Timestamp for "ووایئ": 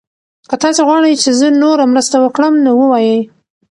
2.81-3.19